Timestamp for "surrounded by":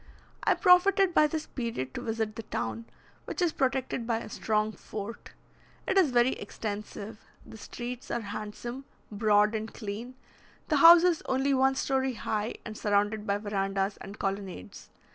12.75-13.37